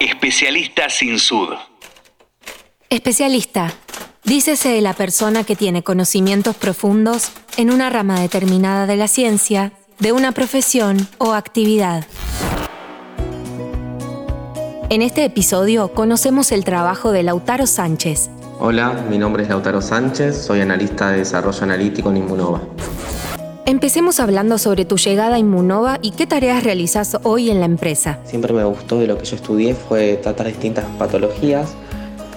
[0.00, 1.54] Especialista sin sud.
[2.90, 3.72] Especialista.
[4.24, 9.72] Dícese de la persona que tiene conocimientos profundos en una rama determinada de la ciencia,
[9.98, 12.04] de una profesión o actividad.
[14.90, 18.28] En este episodio conocemos el trabajo de Lautaro Sánchez.
[18.58, 22.60] Hola, mi nombre es Lautaro Sánchez, soy analista de desarrollo analítico en Inmunova.
[23.68, 28.20] Empecemos hablando sobre tu llegada a Inmunova y qué tareas realizas hoy en la empresa.
[28.24, 31.74] Siempre me gustó de lo que yo estudié fue tratar distintas patologías,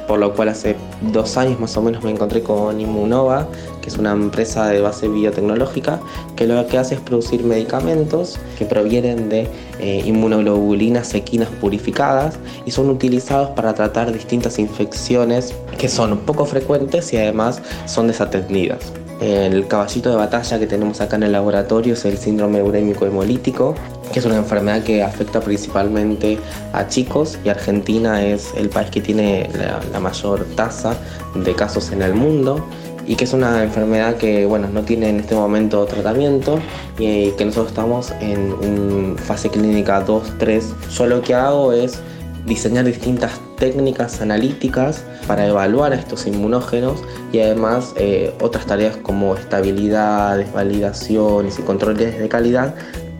[0.07, 3.47] por lo cual hace dos años más o menos me encontré con Inmunova,
[3.79, 5.99] que es una empresa de base biotecnológica
[6.35, 9.47] que lo que hace es producir medicamentos que provienen de
[9.79, 17.13] eh, inmunoglobulinas equinas purificadas y son utilizados para tratar distintas infecciones que son poco frecuentes
[17.13, 18.91] y además son desatendidas.
[19.19, 23.75] El caballito de batalla que tenemos acá en el laboratorio es el síndrome urémico hemolítico,
[24.13, 26.39] que es una enfermedad que afecta principalmente
[26.71, 29.49] a chicos y Argentina es el país que tiene
[29.91, 30.95] la, mayor tasa
[31.35, 32.65] de casos en el mundo
[33.05, 36.59] y que es una enfermedad que bueno, no tiene en este momento tratamiento
[36.97, 40.63] y que nosotros estamos en fase clínica 2-3.
[40.91, 41.99] Yo lo que hago es
[42.45, 49.35] diseñar distintas técnicas analíticas para evaluar a estos inmunógenos y además eh, otras tareas como
[49.35, 52.73] estabilidad, validaciones y controles de calidad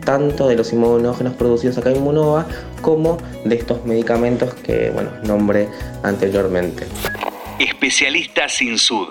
[0.04, 2.48] tanto de los inmunógenos producidos acá en Inmunova
[2.82, 5.68] como de estos medicamentos que bueno, nombré
[6.02, 6.84] anteriormente.
[7.60, 9.06] Especialista sin sud.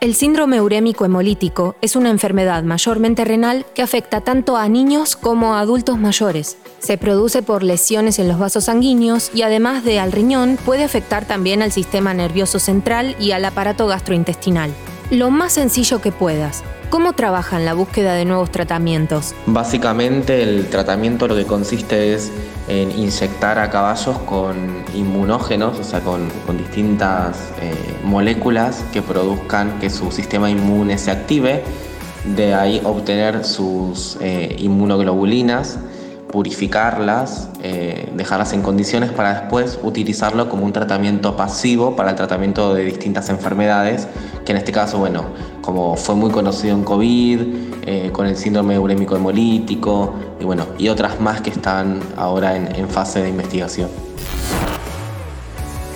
[0.00, 5.54] El síndrome urémico hemolítico es una enfermedad mayormente renal que afecta tanto a niños como
[5.54, 6.56] a adultos mayores.
[6.78, 11.24] Se produce por lesiones en los vasos sanguíneos y además de al riñón puede afectar
[11.24, 14.72] también al sistema nervioso central y al aparato gastrointestinal.
[15.10, 19.34] Lo más sencillo que puedas, ¿Cómo trabajan la búsqueda de nuevos tratamientos?
[19.44, 22.32] Básicamente el tratamiento lo que consiste es
[22.66, 24.56] en inyectar a caballos con
[24.94, 31.62] inmunógenos, o sea, con, distintas eh, moléculas que produzcan que su sistema inmune se active,
[32.24, 35.78] de ahí obtener sus eh, inmunoglobulinas
[36.28, 42.74] purificarlas, eh, dejarlas en condiciones para después utilizarlo como un tratamiento pasivo para el tratamiento
[42.74, 44.06] de distintas enfermedades,
[44.44, 45.24] que en este caso, bueno,
[45.68, 47.40] como fue muy conocido en COVID,
[47.84, 52.88] eh, con el síndrome urémico hemolítico y bueno, y otras más que están ahora en
[52.88, 53.90] fase de investigación.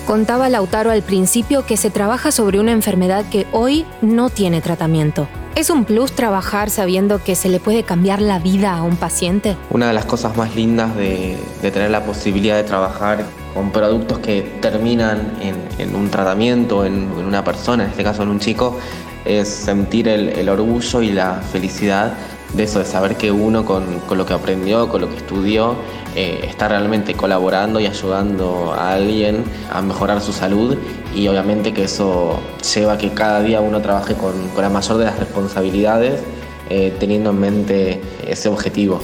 [0.05, 5.27] Contaba Lautaro al principio que se trabaja sobre una enfermedad que hoy no tiene tratamiento.
[5.55, 9.55] ¿Es un plus trabajar sabiendo que se le puede cambiar la vida a un paciente?
[9.71, 14.41] Una de las cosas más lindas de, tener la posibilidad de trabajar con productos que
[14.61, 15.33] terminan
[15.79, 18.77] en, un tratamiento, en, en, una persona, en este caso en un chico,
[19.25, 22.13] es sentir el orgullo y la felicidad
[22.53, 25.75] de eso, de saber que uno con, lo que aprendió, con lo que estudió,
[26.15, 30.77] eh, está realmente colaborando y ayudando a alguien a mejorar su salud
[31.15, 32.39] y obviamente que eso
[32.73, 36.21] lleva a que cada día uno trabaje con, la mayor de las responsabilidades,
[36.69, 39.01] eh, teniendo en mente ese objetivo.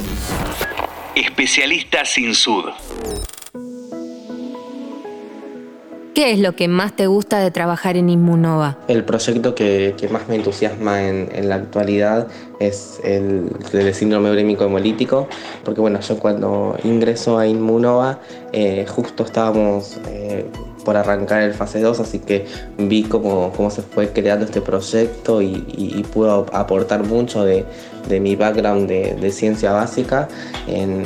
[1.15, 2.65] Especialista sin sud.
[6.19, 8.77] ¿Qué es lo que más te gusta de trabajar en Inmunova?
[8.89, 12.27] El proyecto que, más me entusiasma en, la actualidad
[12.59, 15.29] es el del síndrome urémico hemolítico,
[15.63, 18.19] porque bueno, yo cuando ingreso a Inmunova
[18.51, 20.45] eh, justo estábamos eh,
[20.89, 22.47] por arrancar el fase 2, así que
[22.79, 27.63] vi cómo, cómo se fue creando este proyecto y, y, puedo aportar mucho de,
[28.19, 30.27] mi background de, ciencia básica
[30.65, 31.05] en,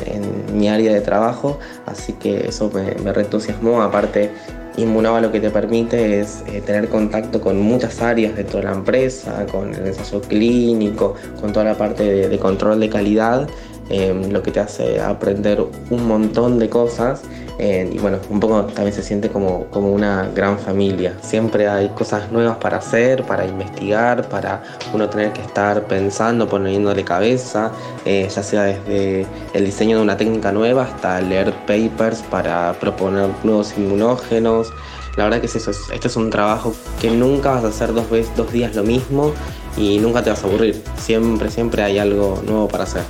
[0.57, 4.31] mi área de trabajo, así que eso me, me reentusiasmó, aparte
[4.77, 8.71] Inmunova lo que te permite es eh, tener contacto con muchas áreas dentro de la
[8.71, 13.47] empresa, con el ensayo clínico, con toda la parte de, control de calidad,
[13.93, 17.21] em, lo que te hace aprender un montón de cosas
[17.59, 21.15] y bueno, un poco también se siente como, como una gran familia.
[21.21, 27.03] Siempre hay cosas nuevas para hacer, para investigar, para uno tener que estar pensando, poniéndole
[27.03, 27.71] cabeza,
[28.05, 33.29] eh, ya sea desde el diseño de una técnica nueva hasta leer papers para proponer
[33.43, 34.73] nuevos inmunógenos.
[35.15, 38.09] La verdad que es eso, este es un trabajo que nunca vas a hacer dos,
[38.09, 39.31] veces, dos días lo mismo
[39.77, 40.81] y nunca te vas a aburrir.
[40.97, 43.03] Siempre, siempre hay algo nuevo para hacer.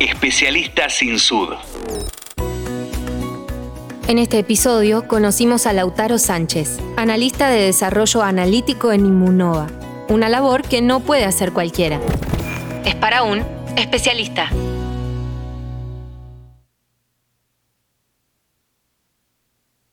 [0.00, 1.50] Especialista sin sud.
[4.08, 9.66] En este episodio conocimos a Lautaro Sánchez, analista de desarrollo analítico en Inmunova,
[10.08, 12.00] una labor que no puede hacer cualquiera.
[12.86, 13.44] Es para un
[13.76, 14.50] especialista.